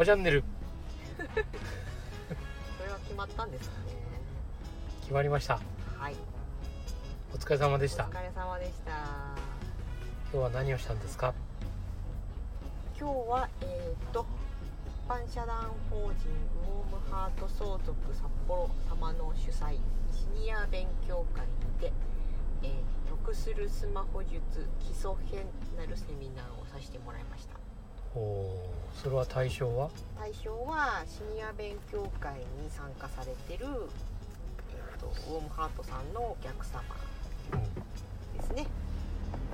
[0.00, 0.42] バチャンネル。
[1.20, 1.22] そ
[2.82, 3.92] れは決まったんですかね。
[5.02, 5.60] 決まりました。
[5.98, 6.16] はい。
[7.34, 8.06] お疲れ様でした。
[8.06, 8.92] お疲れ様でした。
[10.32, 11.34] 今日は何をしたんですか？
[12.98, 14.24] 今日はえっ、と
[15.04, 19.74] 一般社団法人ウォームハート相続札幌様の主催
[20.14, 21.92] シニア勉強会にて、
[22.62, 22.72] えー
[23.10, 24.40] 得するスマホ術
[24.78, 25.44] 基礎編
[25.76, 27.56] なるセミナーをさせてもらいました
[28.12, 29.88] それは対象は？
[30.18, 33.66] 対象はシニア勉強会に参加されてる、
[34.70, 36.82] えー、とウォームハートさんのお客様
[37.52, 37.56] う
[38.36, 38.66] ですね。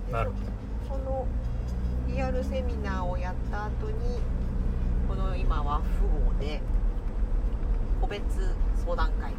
[0.08, 0.12] ん。
[0.12, 0.30] なる
[0.88, 1.26] ほその
[2.08, 4.20] リアルセミナーをやった後に
[5.08, 6.60] この今は富豪で
[8.00, 8.22] 個別
[8.84, 9.36] 相談会も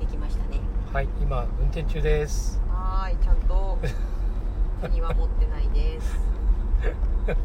[0.00, 0.58] できましたね。
[0.88, 2.60] どはい今運転中です。
[2.68, 3.78] はーいちゃんと
[4.82, 6.18] 手には持ってないです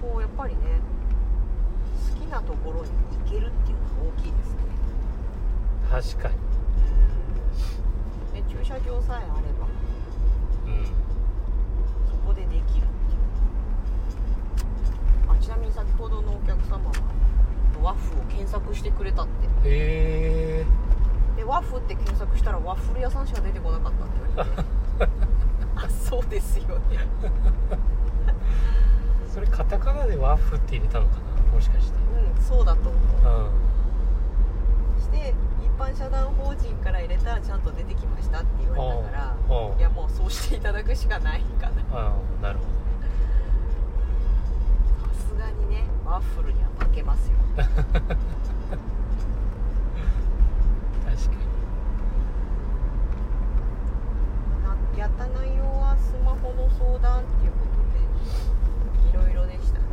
[0.00, 0.60] こうやっぱりね
[2.10, 2.90] 好きなところに
[3.24, 4.58] 行けるっていうのが大きいですね。
[5.90, 6.34] 確かに。
[8.40, 9.66] ね駐車場さえあれば。
[10.66, 10.84] うん。
[12.08, 12.86] そこでできるっていう。
[15.28, 16.92] あちなみに先ほどのお客様は
[17.82, 19.68] ワッフを検索してくれたって。
[19.68, 20.66] へえ
[21.36, 24.68] でワッフって検索したらワッフル屋さんしか出てこなかったって言われて。
[25.76, 26.98] あそうですよね
[29.84, 31.20] それカタカナでワッフって入れたのかな？
[31.52, 31.98] もしかして。
[31.98, 32.00] う
[32.40, 33.00] んそうだと思う。
[33.00, 33.00] う
[34.98, 35.02] ん。
[35.02, 39.36] して一般社団法人から入れたらちゃんと出てきましたって言われたから
[39.78, 42.64] いやもうそうしていただくしかないかなああなるほ
[45.14, 47.34] さすがにねワッフルには負けますよ。
[47.56, 47.82] ど確かに。
[54.62, 57.58] なやった内容はスマホの相談っていうこ
[59.12, 59.84] とでいろいろでしたね、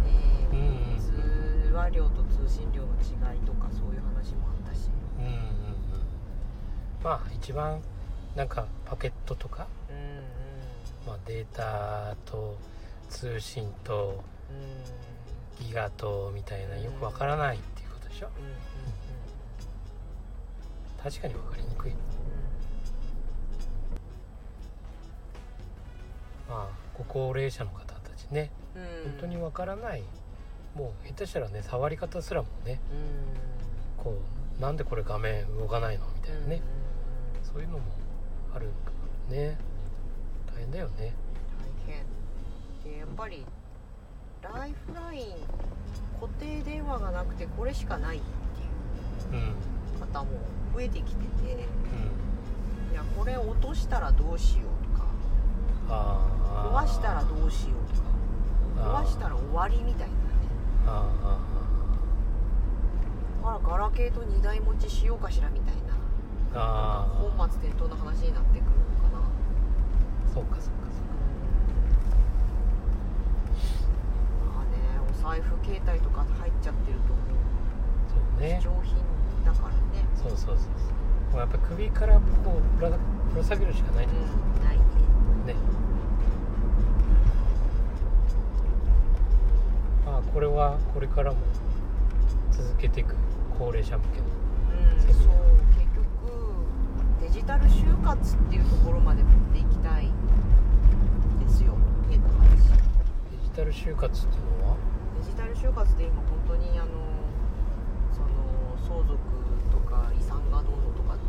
[0.51, 0.63] うんうん
[0.99, 4.89] 通話料と通信料の違いとかそういう話もあったし。
[5.19, 5.41] うんうんうん。
[7.03, 7.81] まあ一番
[8.35, 10.23] なんかパケットとか、うんうん。
[11.07, 12.57] まあ、データと
[13.09, 14.53] 通信とう
[15.63, 15.65] ん。
[15.65, 18.29] ギガとみたいなよくわからないっていうことでしょ。
[18.39, 18.53] うんうん
[21.03, 21.93] 確かにわかりにくい。
[26.47, 28.51] まあご高齢者の方たちね。
[28.75, 28.89] うんうん。
[29.13, 30.03] 本当にわからない
[30.75, 32.79] もう下手したらね触り方すらもね
[33.99, 34.03] うん。
[34.03, 34.17] こ
[34.59, 36.81] うなんでこれ画面動かないのみたいなね、うん
[37.53, 37.83] そういうのも
[38.55, 38.91] あるか
[39.29, 39.57] らね。
[40.47, 41.13] 大変だよね。
[41.85, 41.93] 大
[42.85, 42.93] 変。
[42.93, 43.45] でやっぱり
[44.41, 45.25] ライフライン
[46.21, 50.29] 固定電話がなくてこれしかないっていううん方も
[50.73, 52.93] 増えてきててうん。
[52.93, 56.21] いやこれ落としたらどうしようとか
[56.73, 60.13] 壊したらどうしようとか壊したら終わりみたいな。
[60.15, 60.20] ね
[60.87, 61.37] ああ
[63.43, 65.93] あらガラケーと2台持ちしようかしらみたいな。
[66.53, 69.23] ああ本末転倒な話になってくるのかな。
[70.33, 71.03] そうかそうかそう
[74.47, 77.31] まあねお財布携帯とか入っちゃってるともか
[78.09, 78.59] そうね。
[78.59, 78.95] う貴重品
[79.45, 80.05] だからね。
[80.15, 81.31] そうそうそうそう。
[81.31, 82.19] もうやっぱ首からこ
[82.59, 82.97] うぶらぶ
[83.37, 85.53] ら下げるしかないんだようんないね。
[85.53, 85.80] ね
[90.27, 91.37] あこれはこれからも
[92.51, 93.15] 続けていく
[93.57, 94.25] 高齢者向けの。
[94.25, 95.13] うん、そう
[95.77, 96.05] 結局
[97.21, 100.09] デジタル就活っていうところまで持っていきたい
[101.43, 101.75] ですよ。
[102.09, 104.77] 変な話デジタル就活っていうのは？
[105.19, 106.87] デジタル就活って今本当にあの
[108.13, 108.27] その
[108.87, 109.19] 相続
[109.71, 111.21] とか遺産がどうのとかって。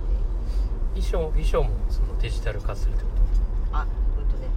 [0.95, 3.09] 衣装衣装もそのデジタル化するってこ
[3.73, 3.87] あ
[4.19, 4.49] うんとね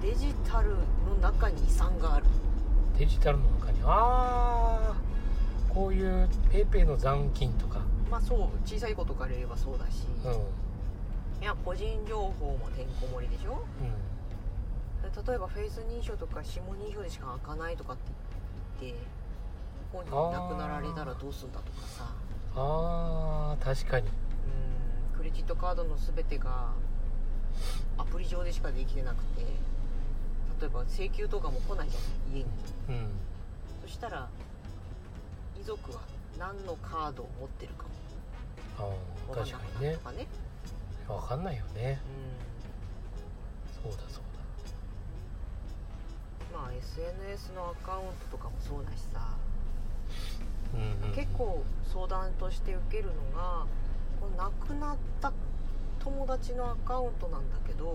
[0.00, 0.76] デジタルの
[1.20, 2.26] 中に遺産がある。
[2.26, 2.30] と
[3.00, 4.94] デジタルの中にああ
[5.72, 7.80] こういう PayPay の残金とか。
[8.10, 10.32] まあそう小さい子とか入れればそうだし、うん。
[11.42, 13.64] いや個人情報もてんこ盛りでしょ？
[13.80, 15.26] うん。
[15.26, 18.02] 例えばフェイス認証とか指紋認証でしか開かないとかって
[18.82, 19.00] 言って
[19.92, 22.04] 本人亡くなられたらどうすんだとかさ。
[22.54, 24.08] あー確かに。
[24.08, 24.12] うん
[25.16, 26.72] クレジットカードの全てが
[27.96, 29.46] アプリ上でしかできてなくて
[30.60, 32.44] 例えば請求とかも来ないじゃない家に。
[32.88, 33.10] うん。
[33.82, 34.28] そしたら
[35.60, 36.00] 遺族は
[36.38, 37.90] 何のカードを持ってるかも。
[39.28, 39.86] 分かんなく確かにね。
[39.86, 40.26] なるとかね。
[41.08, 42.00] わかんないよね。
[43.84, 43.90] うん。
[43.92, 44.24] そうだそう
[46.52, 49.30] まあ SNS のアカウントとかもそうだしさ、だ
[50.74, 51.14] うんうん。
[51.14, 53.66] 結構相談として受けるのが
[54.20, 55.32] この亡くなった
[56.00, 57.94] 友達のアカウントなんだけどう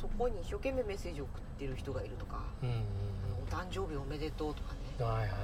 [0.00, 2.76] そこに一生懸命メッセージを送ってる人がいるとかうんうん
[3.42, 4.78] お誕生日おめでとうとかね。
[5.00, 5.40] うんはいはいはい。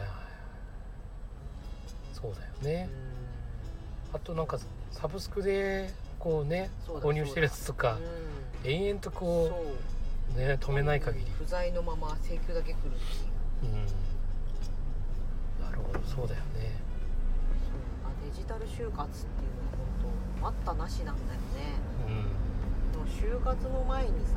[2.13, 2.89] そうだよね。
[4.13, 4.59] あとなんか
[4.91, 7.99] サブスクでこうね購入してるやつとか
[8.65, 9.51] うん延々とそこ
[10.35, 10.39] うう。
[10.39, 11.27] ね止めない限り。
[11.39, 12.91] 不在のまま請求だけ来るっ
[13.61, 13.73] ていう。
[13.75, 13.87] うん。
[15.65, 16.81] なるほどそうだよね。
[18.23, 19.05] そデジタル就活っていうのは
[19.77, 21.47] 本当待ったなしなんだよね。
[22.09, 22.93] うん。
[22.93, 24.37] でも就活の前にさ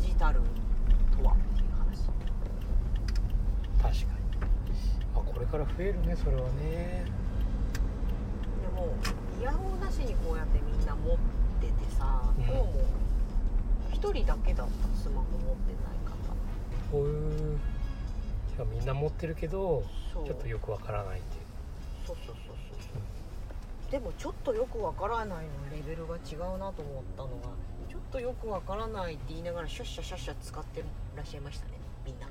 [0.00, 0.40] デジタル
[1.16, 1.32] とは？
[1.32, 2.08] っていう話。
[3.80, 4.26] 確かに、
[5.14, 7.04] まあ、これから増えるねそれはね。
[8.62, 8.94] でも
[9.40, 11.16] イヤホンなしにこうやってみんな持っ
[11.60, 12.44] ててさ、うん。
[12.44, 12.72] 今日も
[13.92, 16.12] 一人だけだったスマホ持ってない方。
[16.92, 17.58] こういう
[18.54, 19.82] じゃあみんな持ってるけど
[20.12, 21.44] ちょっとよくわからないっていう。
[22.06, 22.56] そうそうそうそう。
[22.80, 22.88] そ
[23.88, 27.48] うでもちょっとよくわからないのレベルが違うなと思ったのが
[28.10, 30.82] とよくわからないって言いながらシャッシャシャッシャ使って
[31.16, 31.72] らっしゃいましたね。
[32.04, 32.26] みんな。
[32.26, 32.30] へ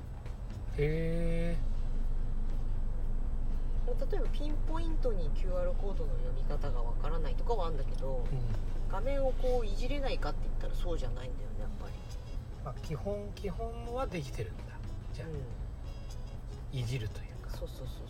[0.78, 1.56] え
[4.10, 8.38] 例えばピンポイントに QR コードの読み方がわからないとかはあるんだけどうん。
[8.90, 11.92] 画面をこういじれないかって言ったらそうじゃないんだよねやっぱり。
[12.64, 14.62] まあ、基本基本はできてるんだ。
[15.14, 16.78] じゃあ、うん。
[16.78, 17.56] いじるというか。
[17.56, 18.06] そうそうそうそう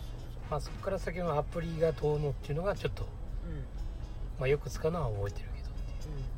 [0.49, 3.63] まあそこから先のアプリがどうのっていうのがちょっと、そううん。
[4.39, 6.36] まあ、よく使うのは覚えてるけどうんだから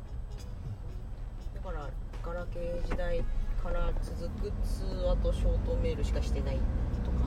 [2.40, 3.22] ガラケー時代
[3.62, 6.56] から続く通話とショートメールしかしてない
[7.04, 7.18] とか、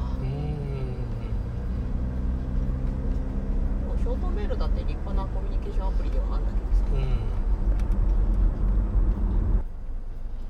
[3.86, 6.98] もショートメールだって立派なコミュニケーションアプリではあるんだけどさ、うん。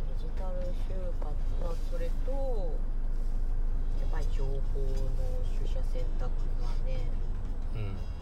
[0.08, 0.56] デジタル
[0.88, 1.28] 就活
[1.68, 2.32] はそれと
[4.00, 4.62] やっぱり情報の
[5.60, 6.32] 取捨選択
[6.64, 7.12] がね。
[7.76, 8.00] うん。
[8.00, 8.13] 自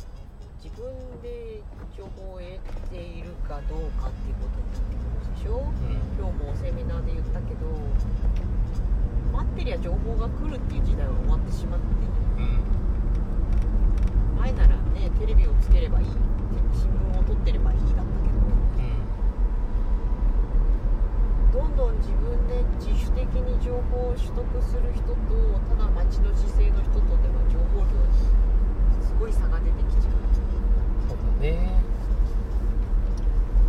[0.81, 1.62] 分で
[1.95, 2.50] 情報を得
[2.89, 5.62] ているかどうかっていうことになってくるでしょ？
[5.62, 6.01] うん。
[6.18, 7.69] 今日もセミナーで言ったけど
[9.31, 11.86] 待ってりゃ情報が来るっていう時代は終わってしまって
[12.42, 12.66] うん。
[14.42, 16.07] 前ならねテレビをつければいい
[16.74, 18.42] 新聞を取ってればいいだったけうん
[21.54, 21.62] ど。
[21.62, 25.13] どんどん自分で自主的に情報を取得する人と
[25.69, 28.25] ただ町の姿勢の人とでは情報量に
[29.04, 30.13] すごい差が出てきちゃう
[31.42, 31.58] ね。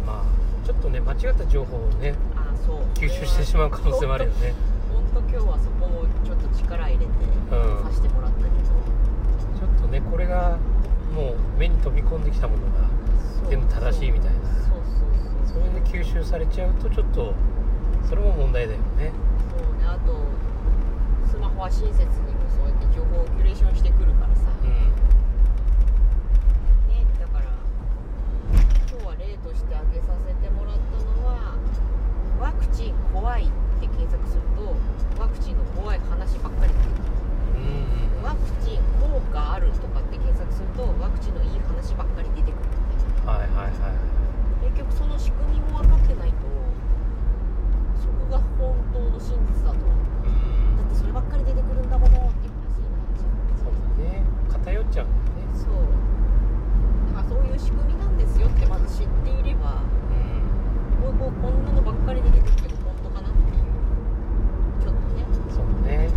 [0.07, 4.55] まあちょっとね間違った情報をねあそう吸収してしまう可能性もあるよね。
[4.93, 7.83] 本当今日はそこもちょっと力入れてうん。
[7.85, 10.59] させてもらったけど、ちょっとねこれが
[11.15, 12.89] もう目に飛び込んできたものが
[13.49, 14.41] 全部正しいみたいな。
[14.69, 14.95] そうそう
[15.49, 15.63] そう。
[15.65, 17.35] それで吸収されちゃうとちょっと
[18.09, 19.13] それも問題だよね。
[19.51, 20.15] そうねあと
[21.29, 22.07] スマホは親切にも
[22.49, 24.83] そうやって情報をキュレーションしてくるからさ、うんね
[27.21, 27.45] だから
[28.91, 29.15] 今日は
[29.73, 31.57] 例として挙げさせてもらったのは
[32.41, 33.47] ワクチン怖いっ
[33.81, 34.77] て検索すると
[35.21, 37.13] ワクチンの怖い話ばっかり出てくる
[37.57, 42.61] うんワクチン効果あるとかって検索するとワクチンのいい話ばっかり出てくる
[43.27, 43.97] はいはいはい
[44.69, 46.37] 結局その仕組みも分かってないと
[47.99, 55.73] そこが本当の真実だとうんだってそればっかり出てくるんだものっていう話になっちゃうそうだね偏っちゃうんだよねそう
[57.15, 63.63] だからそういう仕組みなんですよってまず知っていればうんこうこうこんなのばっかりで出てくるけど本当かなっていう
[64.83, 66.09] ちょっとねそうだね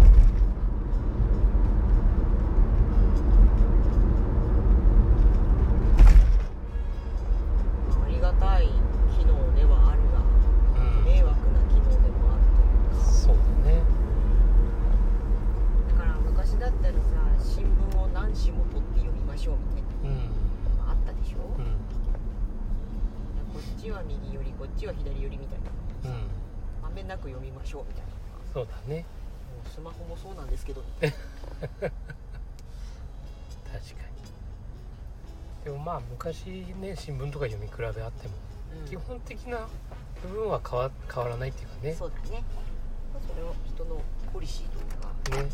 [8.04, 8.68] ありがたい
[9.18, 10.20] 機能ではあるが
[10.86, 12.44] うん迷惑な機能でもある
[12.92, 13.82] というかそうだね
[15.90, 17.00] だから昔だったらさ
[17.40, 21.66] 新聞を何紙も取って読みましょうみたいなうんのがあったでしょ、うん
[23.56, 25.60] こっちは右寄りこっちは左寄りみたい
[26.04, 26.28] なうん
[26.84, 28.12] まんべんなく読みましょうみたいな
[28.54, 28.98] そうだね。
[28.98, 29.04] も
[29.66, 30.82] うスマホもそうなんですけど。
[31.00, 31.92] 確かに。
[35.64, 36.46] でもまあ昔
[36.80, 38.34] ね新聞とか読み比べあっても、
[38.82, 38.90] うん。
[38.90, 39.68] 基本的な
[40.22, 41.94] 部分は変わ変わらないっていうかね。
[41.94, 42.44] そうだね。
[43.28, 44.02] それを人の
[44.32, 45.44] ポリシーというか。
[45.44, 45.50] ね。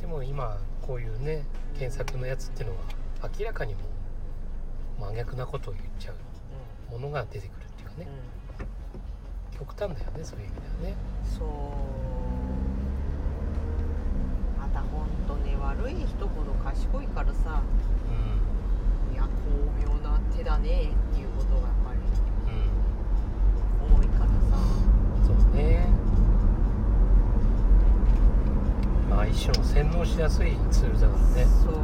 [0.00, 1.44] でも今こういうね
[1.78, 2.82] 検索のやつっていうのは
[3.38, 3.80] 明らかにも
[4.98, 6.14] う真逆なことを言っちゃう
[6.90, 8.08] ものが出てくるっていうかね。
[8.58, 9.58] うん、うん。
[9.58, 10.96] 極端だよねそういう意味ではね。
[11.38, 11.48] そう
[14.58, 17.62] またほんとね悪い人ほど賢いからさ
[19.12, 19.28] ういや巧
[19.80, 21.98] 妙な手だねっていうことがやっぱり
[22.50, 22.70] ん
[23.94, 24.34] 多いからさ。
[25.16, 25.26] うん。
[25.26, 25.86] そうね。
[29.08, 31.46] まあ一種の洗脳しやすいツールだからね。
[31.62, 31.74] そう。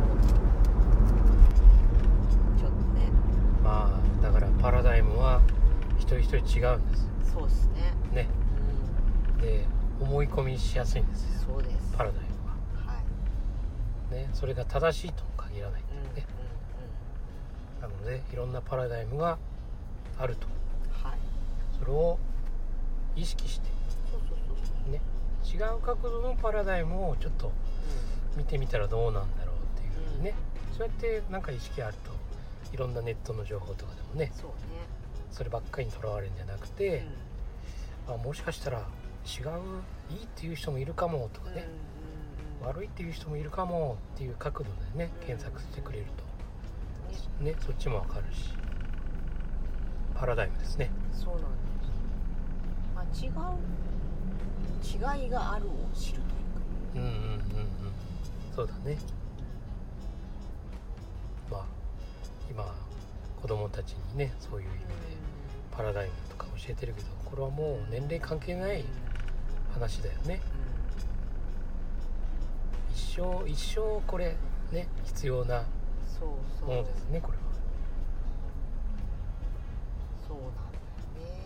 [2.59, 3.09] ちょっとね。
[3.62, 5.40] まあだからパラダイムは
[5.99, 7.09] 一人一人違うんです。
[7.33, 7.95] そうですね。
[8.12, 8.28] ね。
[9.38, 9.64] うで
[10.00, 11.52] 思い込みしやすいんですよ。
[11.52, 11.95] んそうです。
[11.97, 12.25] パラダイム
[14.17, 16.27] ねそれが正しいとも限らないうんうんうんね。
[17.81, 19.39] なのでいろんなパラダイムが
[20.19, 20.47] あると。
[20.91, 21.19] はい。
[21.79, 22.19] それを
[23.15, 23.69] 意識して
[24.91, 25.01] ね
[25.45, 27.53] 違う角度のパラダイムをちょっと
[28.37, 30.35] 見てみたらどうなんだろうっていうふうにね、
[30.77, 32.13] そうやってなんか意識あると
[32.75, 34.51] いろんなネットの情報とかでもねそう
[35.31, 37.07] そればっかりにとらわれるんじゃなくてね、
[38.09, 38.85] あもしかしたら違う
[40.11, 41.96] いいっていう人もいるかもとかね、うんうんうんうん
[42.63, 46.13] 悪いっていう人もいるかもっていう角度でねうん検索してくれるね
[47.39, 47.45] と。
[47.45, 48.57] ねそっちもわかるし。
[50.15, 50.91] パラダイムですね。
[51.13, 51.49] そうなんで
[51.85, 53.09] す、まあ、違
[55.19, 56.31] う違いがあるを知るというか。
[56.95, 57.17] うんうんうんうん。
[58.55, 58.97] そうだね。
[61.51, 61.65] まあ
[62.51, 62.75] 今
[63.43, 64.85] 子供たちにねそういう意味で
[65.71, 68.85] パラダイムとか教えてるけどこれはもう年齢関係ない
[69.75, 70.41] 話だよね。
[70.55, 70.56] 一
[73.17, 74.37] 生一生これ
[74.73, 75.65] ね必要な
[76.67, 77.45] ものですねこれは。
[80.29, 81.41] そうなんだよね。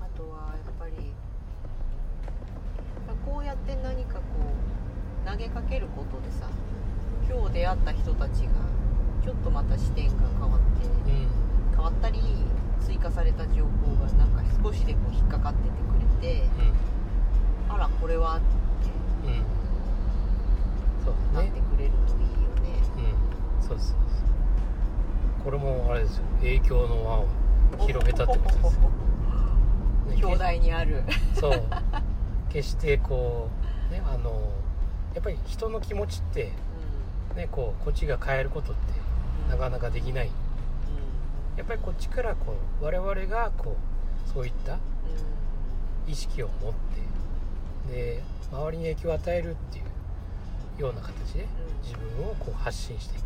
[0.00, 1.12] あとはやっぱり
[3.24, 4.20] こうやって何かこ
[5.24, 6.48] う投げかけることでさ
[7.28, 8.48] 今日出会った人たちが
[9.22, 11.28] ちょっとまた視点が変わってうん。
[11.70, 12.20] 変わったり
[12.80, 16.42] 追加された情報がなんか少しでも引っかかっててくれて
[17.68, 18.46] あらこれはって。
[19.28, 19.55] うん
[21.34, 22.82] なってくれるといいよね。
[23.60, 23.66] うん。
[23.66, 23.96] そうそうそう
[25.44, 26.24] これもあれですよ。
[26.40, 27.26] 影響の輪を
[27.86, 28.80] 広げたってことです
[30.16, 31.02] 兄弟にある。
[31.34, 31.62] そう。
[32.50, 33.50] 決してこ
[33.90, 34.30] うねあの
[35.14, 36.52] やっぱり人の気持ちって
[37.34, 38.92] ねこうこっちが変えることって
[39.50, 40.30] なかなかできない。
[41.56, 43.76] やっぱりこっちからこう我々がこ
[44.26, 44.78] うそういった
[46.06, 46.72] 意識を持っ
[47.88, 48.22] てで
[48.52, 49.84] 周りに影響を与えるっていう
[50.78, 51.46] ような形で
[51.82, 53.24] 自分をこう発信していく。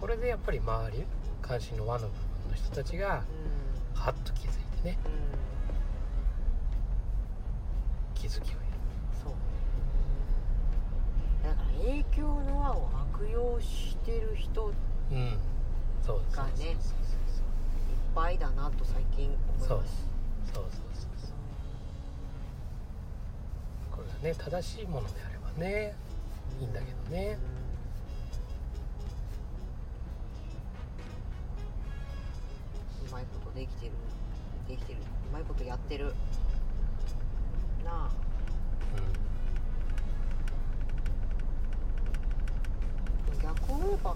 [0.00, 1.04] これでやっぱり周り
[1.40, 3.22] 関心の輪の部分の人たちが
[3.94, 4.98] ハッと気づいてね
[8.14, 8.56] 気づきを
[9.22, 9.32] そう。
[11.44, 14.74] だから影響の輪を悪用してる人いっ
[15.12, 15.38] うん。
[16.04, 16.36] そうです。
[16.36, 16.82] がねそうそう
[18.14, 19.68] ぱいだなと最近思います。
[19.68, 19.84] そうそう
[20.54, 20.70] そうそう
[21.16, 21.30] そう
[23.90, 25.94] これがね正しいものであればね
[26.60, 27.38] いいんだけどね。
[27.46, 27.62] うん
[33.08, 33.92] うまいことできてる。
[34.68, 34.98] できてる。
[35.00, 36.14] うまいことやってる。
[37.84, 38.10] なあ。
[43.42, 44.14] 逆を言えば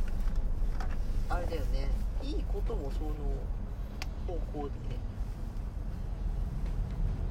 [1.28, 1.90] あれだよね。
[2.23, 3.09] いいこともその
[4.26, 4.73] 方向で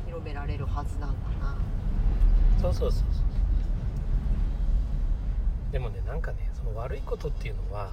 [0.05, 1.57] 広められるはずなんだな。
[2.61, 3.34] そうそうそうそう
[5.75, 7.87] でもねなんかねその悪いことっていうのは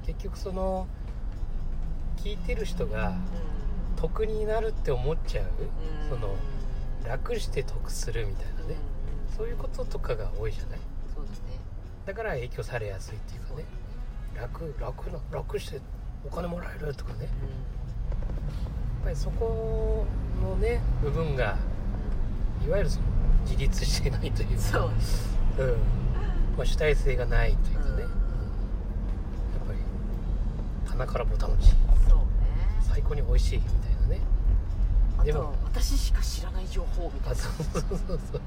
[0.00, 0.06] うん。
[0.06, 0.88] 結局その
[2.16, 3.16] 聞いてる人がうん。
[3.96, 5.46] 得になるって思っちゃうう
[6.06, 6.08] ん。
[6.08, 6.34] その
[7.08, 8.76] 楽して得するみたいなね
[9.30, 9.36] うん。
[9.36, 10.78] そういうこととかが多いじゃない？
[11.14, 11.36] そうだね。
[12.04, 13.64] だから影響されやすいっていうかね
[14.34, 15.80] 楽楽な楽して
[16.26, 17.20] お金もらえるとかね。
[17.20, 17.28] やっ
[19.04, 20.04] ぱりそこ
[20.42, 21.58] のね部分が
[22.66, 23.06] いわゆるその
[23.44, 24.62] 自立してないというか。
[24.64, 24.90] そう
[25.58, 25.76] うん
[26.56, 27.96] まあ、主体性がないというかね、うん。
[27.96, 29.78] うんやっぱり
[30.86, 31.70] 鼻からぼたもち
[32.08, 32.24] そうね。
[32.80, 34.20] 最高に美味しいみたいなね。
[35.18, 37.32] あでもと私しか知らない情報みたいな。
[37.32, 38.20] あそうそうそうそう。
[38.32, 38.40] そう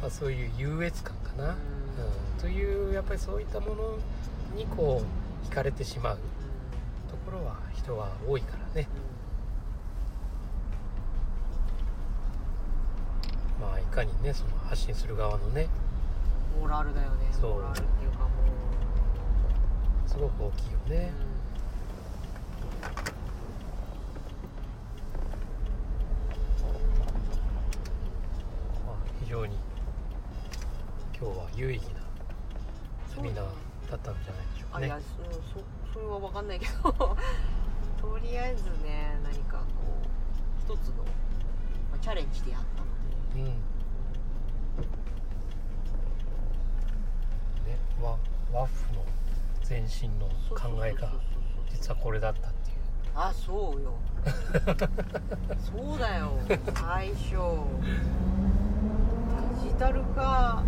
[0.00, 1.56] まあ、そういう優越感かな、うん。
[2.40, 3.98] というやっぱりそういったもの
[4.54, 5.02] にこ
[5.44, 6.18] う惹かれてしまう。
[7.10, 8.88] ところは人は多いからね
[13.64, 15.84] まあいかにねその発信する側のねうん
[16.60, 17.28] モラルだよね。
[17.32, 17.54] そう。
[17.54, 18.30] モラルっていうかも
[20.06, 21.12] すごく大きいよう、ね、
[28.86, 29.56] まあ、非常に
[31.18, 31.90] 今日は有意義な
[33.14, 33.44] セミナー
[33.90, 34.84] だったんじゃないでしょうかね。
[34.84, 36.92] あいや、うん、そそれは分かんないけど。
[38.00, 39.64] とりあえずね何かこ
[40.68, 42.93] う一つの、まあチャレンジであったので
[43.34, 43.44] うん。
[43.44, 43.52] ね
[48.02, 48.16] ワ
[48.52, 49.04] ワッフの
[49.68, 51.12] 前身の考えが
[51.70, 52.76] 実はこれだったっていう。
[53.14, 53.94] あそうよ。
[55.60, 56.32] そうだよ。
[56.74, 57.36] 最初
[59.62, 60.62] デジタル化。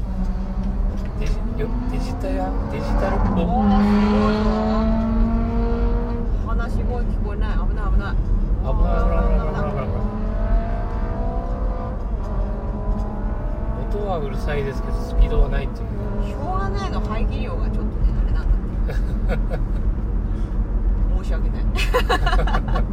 [1.19, 4.45] デジよデジタやデジタルおーすごいおよ
[6.47, 8.15] 話し声聞こえないない危ない危ない
[8.61, 9.87] 危ない危ない危ない
[13.89, 15.87] 音はうるさいですけどスピードはないっていう。
[16.29, 17.91] しょうがないの排気量がちょっとね
[18.23, 18.55] あれなんだ
[21.23, 21.65] 申し訳ない。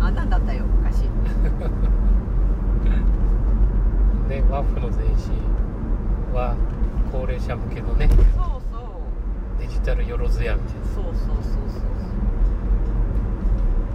[0.00, 1.00] あんなんだったよ昔。
[4.28, 5.14] ねワッフの前身
[6.34, 6.54] は
[7.12, 8.18] 高齢者向けのねそう
[8.72, 9.60] そう。
[9.60, 11.36] デジタルよろずやみたいそうそうそう
[11.68, 11.82] そう。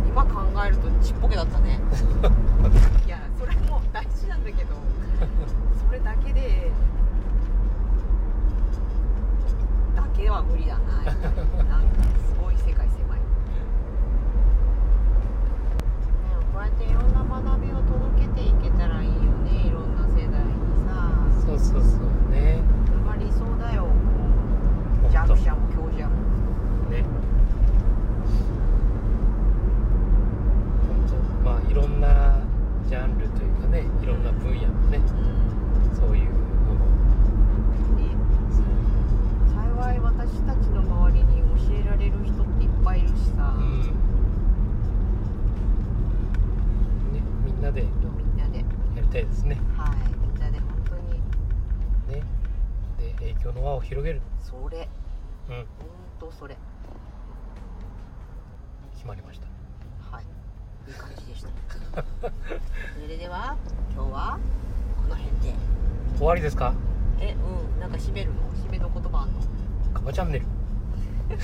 [0.07, 1.79] 今考えるとちっぽけだったね
[3.93, 4.69] 大事なんだけど
[5.85, 6.71] それだけで
[9.95, 11.03] だけは無理だなな。
[11.03, 11.21] んか
[12.25, 13.25] すごい世界狭い、ね、
[16.53, 20.51] こうやっていろんな学びを届けていけたらいいよねいろんな世代に
[20.87, 20.93] さ。
[20.93, 26.15] なそうそうそうねそれが理想だよほんと弱者も強者も
[26.89, 27.03] ね
[30.87, 32.39] 本当まあいろんな
[32.91, 35.95] ジャンルというかねいろんな分野のねうん。
[35.95, 36.83] そういうもの
[37.95, 38.03] ね
[39.47, 43.79] 幸い私たちの周りに教えられる人っていっぱいいるしさ、うん。
[47.13, 47.83] ねみんなで。
[47.83, 48.59] やみんなで。
[48.59, 49.57] りたいですね。
[49.77, 51.13] はいみんなで本当に。
[52.13, 52.25] ね。
[52.97, 54.21] で影響の輪を広げる。
[54.43, 54.89] それ
[55.47, 55.55] うん。
[55.55, 55.65] 本
[56.19, 56.57] 当それ。
[58.95, 59.45] 決まりました。
[59.45, 59.50] はい
[60.87, 61.49] いい感じでした。
[62.01, 63.55] それでは
[63.93, 64.39] 今日は
[64.97, 65.53] この辺で。
[66.17, 66.73] 終わりですか？
[67.19, 67.79] えうん。
[67.79, 68.41] なんか締めるの？
[68.67, 69.39] 締めの言葉あんの？
[69.93, 70.45] カバチャンネル。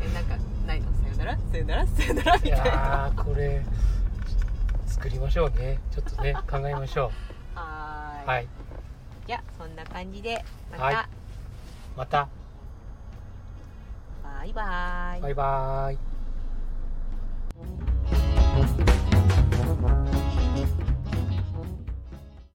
[0.00, 0.86] えなんかないの？
[1.02, 1.38] さよなら？
[1.50, 1.86] さよなら？
[1.86, 2.34] さよなら？
[2.36, 2.66] いみたいな。
[2.66, 3.62] やーこれ
[4.86, 5.78] 作りましょうね。
[5.90, 7.10] ちょっとね 考えましょ
[7.54, 8.24] はーい。
[8.24, 8.48] うはい。
[9.26, 10.96] じゃあそんな感じでまた、はい。
[11.96, 12.28] また。
[14.22, 15.22] バイバーイ。
[15.22, 15.98] バイバーイ